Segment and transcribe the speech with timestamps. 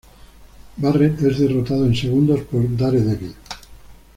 [0.77, 3.35] Barrett es derrotado en segundos por Daredevil.